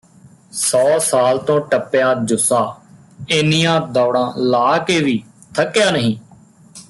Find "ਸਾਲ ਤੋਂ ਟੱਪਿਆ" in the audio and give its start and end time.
0.99-2.13